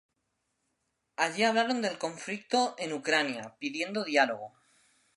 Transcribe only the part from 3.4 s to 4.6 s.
pidiendo diálogo.